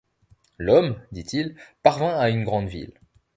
L’homme, 0.57 0.99
dit-il, 1.11 1.55
parvint 1.83 2.17
à 2.17 2.29
une 2.31 2.43
grande 2.43 2.67
ville. 2.67 2.99